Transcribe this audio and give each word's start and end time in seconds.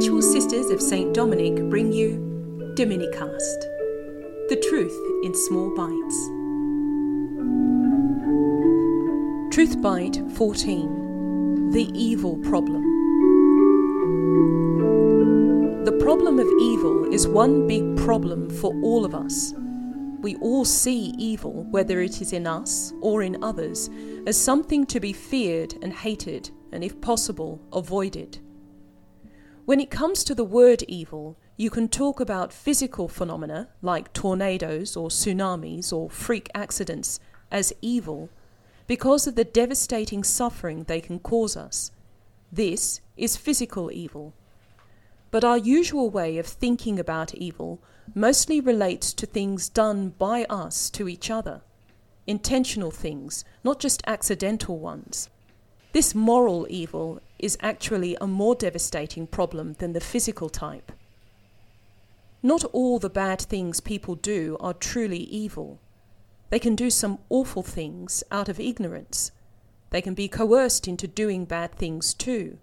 Conventual 0.00 0.22
Sisters 0.22 0.70
of 0.70 0.80
St. 0.80 1.12
Dominic 1.12 1.56
bring 1.68 1.92
you 1.92 2.16
Dominicast, 2.74 3.60
the 4.48 4.56
truth 4.70 4.98
in 5.22 5.34
small 5.34 5.68
bites. 5.76 6.16
Truth 9.54 9.76
Byte 9.82 10.32
14 10.38 11.70
The 11.72 11.90
Evil 11.92 12.38
Problem. 12.38 12.82
The 15.84 15.98
problem 16.02 16.38
of 16.38 16.48
evil 16.58 17.12
is 17.12 17.28
one 17.28 17.66
big 17.66 17.98
problem 17.98 18.48
for 18.48 18.72
all 18.82 19.04
of 19.04 19.14
us. 19.14 19.52
We 20.22 20.36
all 20.36 20.64
see 20.64 21.12
evil, 21.18 21.64
whether 21.64 22.00
it 22.00 22.22
is 22.22 22.32
in 22.32 22.46
us 22.46 22.94
or 23.02 23.22
in 23.22 23.44
others, 23.44 23.90
as 24.26 24.40
something 24.40 24.86
to 24.86 24.98
be 24.98 25.12
feared 25.12 25.74
and 25.82 25.92
hated, 25.92 26.52
and 26.72 26.82
if 26.82 27.02
possible, 27.02 27.60
avoided. 27.70 28.38
When 29.70 29.78
it 29.78 29.88
comes 29.88 30.24
to 30.24 30.34
the 30.34 30.42
word 30.42 30.82
evil, 30.88 31.36
you 31.56 31.70
can 31.70 31.86
talk 31.86 32.18
about 32.18 32.52
physical 32.52 33.06
phenomena 33.06 33.68
like 33.82 34.12
tornadoes 34.12 34.96
or 34.96 35.10
tsunamis 35.10 35.92
or 35.92 36.10
freak 36.10 36.50
accidents 36.56 37.20
as 37.52 37.72
evil 37.80 38.30
because 38.88 39.28
of 39.28 39.36
the 39.36 39.44
devastating 39.44 40.24
suffering 40.24 40.82
they 40.82 41.00
can 41.00 41.20
cause 41.20 41.56
us. 41.56 41.92
This 42.50 43.00
is 43.16 43.36
physical 43.36 43.92
evil. 43.92 44.34
But 45.30 45.44
our 45.44 45.58
usual 45.58 46.10
way 46.10 46.38
of 46.38 46.46
thinking 46.46 46.98
about 46.98 47.32
evil 47.36 47.80
mostly 48.12 48.60
relates 48.60 49.12
to 49.12 49.24
things 49.24 49.68
done 49.68 50.08
by 50.18 50.46
us 50.50 50.90
to 50.90 51.08
each 51.08 51.30
other, 51.30 51.60
intentional 52.26 52.90
things, 52.90 53.44
not 53.62 53.78
just 53.78 54.02
accidental 54.04 54.80
ones. 54.80 55.30
This 55.92 56.14
moral 56.14 56.66
evil 56.70 57.20
is 57.40 57.58
actually 57.60 58.16
a 58.20 58.26
more 58.26 58.54
devastating 58.54 59.26
problem 59.26 59.74
than 59.74 59.92
the 59.92 60.00
physical 60.00 60.48
type. 60.48 60.92
Not 62.42 62.64
all 62.72 62.98
the 62.98 63.10
bad 63.10 63.40
things 63.40 63.80
people 63.80 64.14
do 64.14 64.56
are 64.60 64.72
truly 64.72 65.18
evil. 65.18 65.80
They 66.48 66.60
can 66.60 66.76
do 66.76 66.90
some 66.90 67.18
awful 67.28 67.62
things 67.62 68.22
out 68.30 68.48
of 68.48 68.60
ignorance. 68.60 69.32
They 69.90 70.00
can 70.00 70.14
be 70.14 70.28
coerced 70.28 70.86
into 70.86 71.08
doing 71.08 71.44
bad 71.44 71.74
things 71.74 72.14
too. 72.14 72.58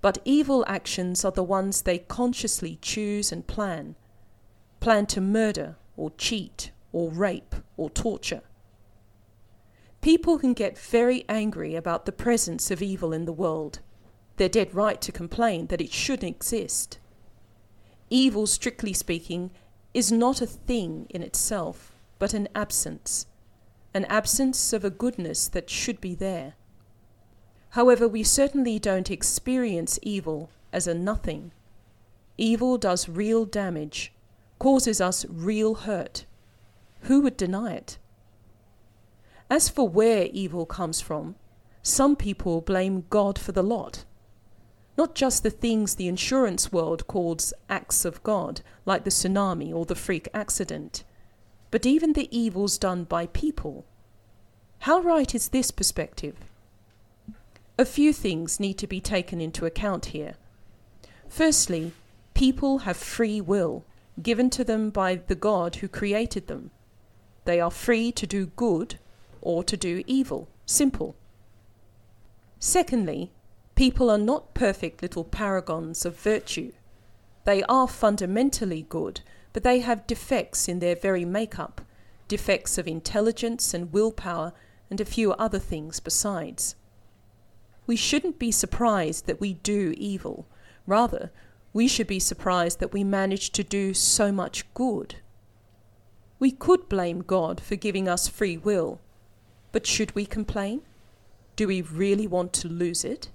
But 0.00 0.18
evil 0.24 0.64
actions 0.68 1.24
are 1.24 1.32
the 1.32 1.42
ones 1.42 1.82
they 1.82 1.98
consciously 1.98 2.78
choose 2.80 3.32
and 3.32 3.46
plan. 3.46 3.96
Plan 4.78 5.04
to 5.06 5.20
murder, 5.20 5.76
or 5.96 6.12
cheat, 6.16 6.70
or 6.92 7.10
rape, 7.10 7.56
or 7.76 7.90
torture. 7.90 8.42
People 10.00 10.38
can 10.38 10.54
get 10.54 10.78
very 10.78 11.24
angry 11.28 11.74
about 11.74 12.06
the 12.06 12.12
presence 12.12 12.70
of 12.70 12.80
evil 12.80 13.12
in 13.12 13.26
the 13.26 13.32
world. 13.32 13.80
They're 14.36 14.48
dead 14.48 14.74
right 14.74 15.00
to 15.02 15.12
complain 15.12 15.66
that 15.66 15.80
it 15.80 15.92
shouldn't 15.92 16.36
exist. 16.36 16.98
Evil, 18.08 18.46
strictly 18.46 18.92
speaking, 18.92 19.50
is 19.92 20.10
not 20.10 20.40
a 20.40 20.46
thing 20.46 21.06
in 21.10 21.22
itself 21.22 21.92
but 22.20 22.34
an 22.34 22.46
absence, 22.54 23.26
an 23.94 24.04
absence 24.04 24.72
of 24.72 24.84
a 24.84 24.90
goodness 24.90 25.48
that 25.48 25.70
should 25.70 26.00
be 26.00 26.14
there. 26.14 26.54
However, 27.70 28.06
we 28.06 28.22
certainly 28.22 28.78
don't 28.78 29.10
experience 29.10 29.98
evil 30.02 30.50
as 30.72 30.86
a 30.86 30.94
nothing. 30.94 31.50
Evil 32.36 32.76
does 32.76 33.08
real 33.08 33.44
damage, 33.44 34.12
causes 34.58 35.00
us 35.00 35.24
real 35.28 35.74
hurt. 35.74 36.26
Who 37.02 37.22
would 37.22 37.36
deny 37.36 37.72
it? 37.72 37.96
As 39.50 39.68
for 39.68 39.88
where 39.88 40.28
evil 40.32 40.64
comes 40.64 41.00
from, 41.00 41.34
some 41.82 42.16
people 42.16 42.60
blame 42.60 43.04
God 43.10 43.38
for 43.38 43.52
the 43.52 43.62
lot. 43.62 44.04
Not 44.96 45.14
just 45.14 45.42
the 45.42 45.50
things 45.50 45.96
the 45.96 46.08
insurance 46.08 46.72
world 46.72 47.06
calls 47.06 47.52
acts 47.68 48.04
of 48.04 48.22
God, 48.22 48.60
like 48.86 49.04
the 49.04 49.10
tsunami 49.10 49.74
or 49.74 49.84
the 49.84 49.94
freak 49.94 50.28
accident 50.32 51.04
but 51.70 51.86
even 51.86 52.12
the 52.12 52.28
evils 52.36 52.78
done 52.78 53.04
by 53.04 53.26
people. 53.26 53.84
How 54.80 55.00
right 55.00 55.34
is 55.34 55.48
this 55.48 55.70
perspective? 55.70 56.36
A 57.78 57.84
few 57.84 58.12
things 58.12 58.60
need 58.60 58.78
to 58.78 58.86
be 58.86 59.00
taken 59.00 59.40
into 59.40 59.66
account 59.66 60.06
here. 60.06 60.34
Firstly, 61.28 61.92
people 62.34 62.78
have 62.78 62.96
free 62.96 63.40
will 63.40 63.84
given 64.20 64.50
to 64.50 64.64
them 64.64 64.90
by 64.90 65.14
the 65.14 65.34
God 65.34 65.76
who 65.76 65.88
created 65.88 66.46
them. 66.48 66.70
They 67.44 67.60
are 67.60 67.70
free 67.70 68.12
to 68.12 68.26
do 68.26 68.46
good 68.46 68.98
or 69.42 69.64
to 69.64 69.76
do 69.76 70.02
evil. 70.06 70.48
Simple. 70.66 71.16
Secondly, 72.58 73.32
people 73.74 74.10
are 74.10 74.18
not 74.18 74.54
perfect 74.54 75.02
little 75.02 75.24
paragons 75.24 76.04
of 76.04 76.16
virtue. 76.16 76.72
They 77.44 77.62
are 77.64 77.88
fundamentally 77.88 78.86
good 78.88 79.22
but 79.52 79.62
they 79.62 79.80
have 79.80 80.06
defects 80.06 80.68
in 80.68 80.78
their 80.78 80.94
very 80.94 81.24
makeup, 81.24 81.80
defects 82.28 82.78
of 82.78 82.86
intelligence 82.86 83.74
and 83.74 83.92
willpower, 83.92 84.52
and 84.88 85.00
a 85.00 85.04
few 85.04 85.32
other 85.32 85.58
things 85.58 86.00
besides. 86.00 86.74
We 87.86 87.96
shouldn't 87.96 88.38
be 88.38 88.52
surprised 88.52 89.26
that 89.26 89.40
we 89.40 89.54
do 89.54 89.94
evil. 89.96 90.46
Rather, 90.86 91.30
we 91.72 91.88
should 91.88 92.06
be 92.06 92.20
surprised 92.20 92.80
that 92.80 92.92
we 92.92 93.04
manage 93.04 93.50
to 93.50 93.64
do 93.64 93.94
so 93.94 94.32
much 94.32 94.72
good. 94.74 95.16
We 96.38 96.50
could 96.50 96.88
blame 96.88 97.22
God 97.22 97.60
for 97.60 97.76
giving 97.76 98.08
us 98.08 98.28
free 98.28 98.56
will, 98.56 99.00
but 99.72 99.86
should 99.86 100.14
we 100.14 100.26
complain? 100.26 100.82
Do 101.56 101.66
we 101.66 101.82
really 101.82 102.26
want 102.26 102.52
to 102.54 102.68
lose 102.68 103.04
it? 103.04 103.28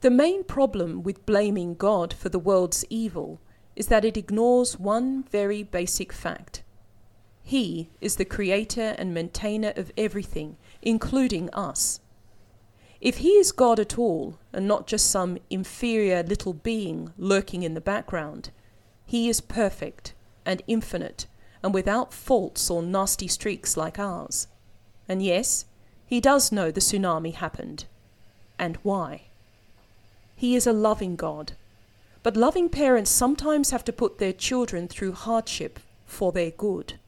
The 0.00 0.10
main 0.10 0.44
problem 0.44 1.02
with 1.02 1.26
blaming 1.26 1.74
God 1.74 2.12
for 2.12 2.28
the 2.28 2.38
world's 2.38 2.84
evil 2.88 3.40
is 3.74 3.88
that 3.88 4.04
it 4.04 4.16
ignores 4.16 4.78
one 4.78 5.24
very 5.24 5.62
basic 5.62 6.12
fact. 6.12 6.62
He 7.42 7.88
is 8.00 8.16
the 8.16 8.24
creator 8.24 8.94
and 8.98 9.14
maintainer 9.14 9.72
of 9.74 9.90
everything, 9.96 10.56
including 10.82 11.48
us. 11.50 12.00
If 13.00 13.18
he 13.18 13.30
is 13.30 13.52
God 13.52 13.80
at 13.80 13.98
all, 13.98 14.38
and 14.52 14.68
not 14.68 14.86
just 14.86 15.10
some 15.10 15.38
inferior 15.48 16.22
little 16.22 16.52
being 16.52 17.12
lurking 17.16 17.62
in 17.62 17.74
the 17.74 17.80
background, 17.80 18.50
he 19.06 19.28
is 19.28 19.40
perfect 19.40 20.14
and 20.44 20.62
infinite 20.66 21.26
and 21.62 21.74
without 21.74 22.12
faults 22.12 22.70
or 22.70 22.82
nasty 22.82 23.28
streaks 23.28 23.76
like 23.76 23.98
ours. 23.98 24.46
And 25.08 25.22
yes, 25.22 25.64
he 26.06 26.20
does 26.20 26.52
know 26.52 26.70
the 26.70 26.80
tsunami 26.80 27.34
happened. 27.34 27.86
And 28.58 28.76
why? 28.82 29.22
He 30.36 30.54
is 30.54 30.66
a 30.66 30.72
loving 30.72 31.16
God 31.16 31.52
but 32.22 32.36
loving 32.36 32.68
parents 32.68 33.10
sometimes 33.10 33.70
have 33.70 33.84
to 33.84 33.92
put 33.92 34.18
their 34.18 34.32
children 34.32 34.88
through 34.88 35.12
hardship 35.12 35.78
for 36.04 36.32
their 36.32 36.50
good. 36.50 36.98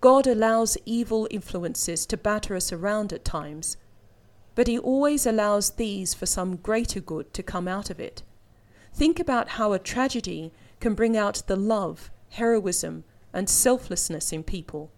God 0.00 0.26
allows 0.26 0.78
evil 0.86 1.26
influences 1.30 2.06
to 2.06 2.16
batter 2.16 2.54
us 2.54 2.72
around 2.72 3.12
at 3.12 3.24
times, 3.24 3.76
but 4.54 4.68
He 4.68 4.78
always 4.78 5.26
allows 5.26 5.70
these 5.70 6.14
for 6.14 6.26
some 6.26 6.56
greater 6.56 7.00
good 7.00 7.34
to 7.34 7.42
come 7.42 7.66
out 7.66 7.90
of 7.90 7.98
it. 7.98 8.22
Think 8.94 9.18
about 9.18 9.50
how 9.50 9.72
a 9.72 9.78
tragedy 9.78 10.52
can 10.80 10.94
bring 10.94 11.16
out 11.16 11.42
the 11.46 11.56
love, 11.56 12.10
heroism, 12.30 13.04
and 13.36 13.50
selflessness 13.50 14.32
in 14.32 14.42
people. 14.42 14.90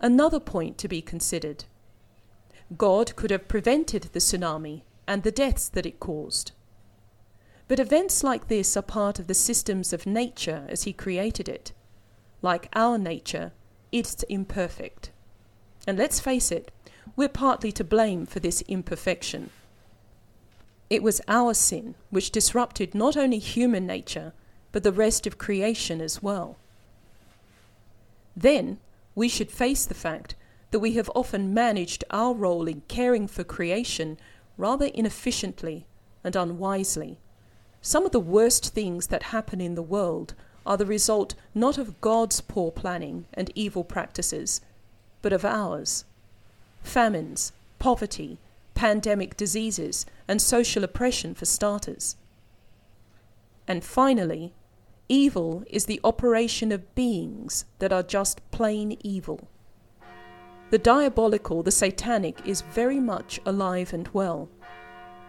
Another 0.00 0.40
point 0.40 0.78
to 0.78 0.88
be 0.88 1.02
considered 1.02 1.64
God 2.74 3.14
could 3.16 3.30
have 3.30 3.48
prevented 3.48 4.04
the 4.04 4.18
tsunami 4.18 4.82
and 5.06 5.22
the 5.22 5.30
deaths 5.30 5.68
that 5.68 5.84
it 5.84 6.00
caused. 6.00 6.52
But 7.68 7.80
events 7.80 8.24
like 8.24 8.48
this 8.48 8.76
are 8.76 8.82
part 8.82 9.18
of 9.18 9.26
the 9.26 9.34
systems 9.34 9.92
of 9.92 10.06
nature 10.06 10.64
as 10.68 10.84
He 10.84 10.92
created 10.94 11.48
it. 11.48 11.72
Like 12.40 12.70
our 12.72 12.96
nature, 12.96 13.52
it's 13.92 14.22
imperfect. 14.22 15.10
And 15.86 15.98
let's 15.98 16.18
face 16.18 16.50
it, 16.50 16.70
we're 17.14 17.28
partly 17.28 17.72
to 17.72 17.84
blame 17.84 18.24
for 18.24 18.40
this 18.40 18.62
imperfection. 18.62 19.50
It 20.88 21.02
was 21.02 21.20
our 21.28 21.52
sin 21.52 21.94
which 22.08 22.30
disrupted 22.30 22.94
not 22.94 23.18
only 23.18 23.38
human 23.38 23.86
nature, 23.86 24.32
but 24.72 24.82
the 24.82 24.92
rest 24.92 25.26
of 25.26 25.36
creation 25.36 26.00
as 26.00 26.22
well. 26.22 26.56
Then 28.36 28.78
we 29.14 29.28
should 29.28 29.50
face 29.50 29.84
the 29.86 29.94
fact 29.94 30.34
that 30.70 30.80
we 30.80 30.92
have 30.92 31.10
often 31.14 31.52
managed 31.52 32.04
our 32.10 32.32
role 32.32 32.68
in 32.68 32.82
caring 32.88 33.26
for 33.26 33.44
creation 33.44 34.18
rather 34.56 34.86
inefficiently 34.86 35.86
and 36.22 36.36
unwisely. 36.36 37.18
Some 37.82 38.04
of 38.04 38.12
the 38.12 38.20
worst 38.20 38.74
things 38.74 39.08
that 39.08 39.24
happen 39.24 39.60
in 39.60 39.74
the 39.74 39.82
world 39.82 40.34
are 40.66 40.76
the 40.76 40.86
result 40.86 41.34
not 41.54 41.78
of 41.78 42.00
God's 42.00 42.40
poor 42.40 42.70
planning 42.70 43.24
and 43.32 43.50
evil 43.54 43.82
practices, 43.82 44.60
but 45.22 45.32
of 45.32 45.44
ours. 45.44 46.04
Famines, 46.82 47.52
poverty, 47.78 48.38
pandemic 48.74 49.36
diseases, 49.36 50.06
and 50.28 50.40
social 50.40 50.84
oppression 50.84 51.34
for 51.34 51.46
starters. 51.46 52.16
And 53.66 53.84
finally, 53.84 54.52
evil 55.10 55.64
is 55.66 55.84
the 55.84 56.00
operation 56.04 56.70
of 56.70 56.94
beings 56.94 57.64
that 57.80 57.92
are 57.92 58.02
just 58.02 58.48
plain 58.52 58.96
evil. 59.02 59.48
The 60.70 60.78
diabolical, 60.78 61.64
the 61.64 61.72
satanic, 61.72 62.46
is 62.46 62.60
very 62.62 63.00
much 63.00 63.40
alive 63.44 63.92
and 63.92 64.08
well. 64.12 64.48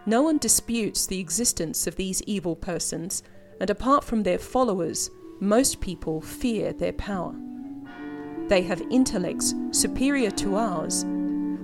No 0.06 0.22
one 0.22 0.38
disputes 0.38 1.06
the 1.06 1.18
existence 1.18 1.88
of 1.88 1.96
these 1.96 2.22
evil 2.22 2.54
persons, 2.54 3.24
and 3.60 3.68
apart 3.68 4.04
from 4.04 4.22
their 4.22 4.38
followers, 4.38 5.10
most 5.40 5.80
people 5.80 6.20
fear 6.20 6.72
their 6.72 6.92
power. 6.92 7.34
They 8.46 8.62
have 8.62 8.82
intellects 8.90 9.52
superior 9.72 10.30
to 10.30 10.56
ours, 10.56 11.04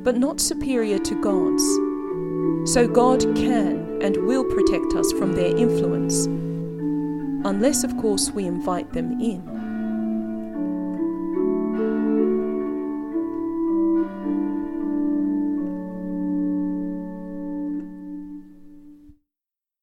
but 0.02 0.16
not 0.16 0.40
superior 0.40 0.98
to 0.98 1.20
God's. 1.20 1.62
So 2.72 2.88
God 2.88 3.20
can 3.36 4.02
and 4.02 4.16
will 4.26 4.44
protect 4.44 4.94
us 4.94 5.12
from 5.12 5.32
their 5.32 5.56
influence, 5.56 6.26
unless, 7.44 7.84
of 7.84 7.96
course, 7.96 8.30
we 8.30 8.46
invite 8.46 8.92
them 8.92 9.20
in. 9.20 9.57